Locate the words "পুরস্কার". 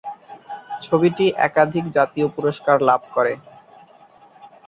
2.35-2.77